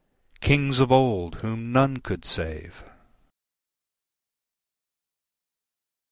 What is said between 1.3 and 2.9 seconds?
whom none could save!